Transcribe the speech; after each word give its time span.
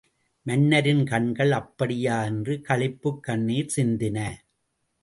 மன்னரின் 0.45 1.03
கண்கள் 1.05 1.51
அப்படியா! 1.51 2.23
என்று 2.23 2.55
களிப்புக் 2.61 3.23
கண்ணீர் 3.23 3.73
சிந்தின!... 3.75 4.19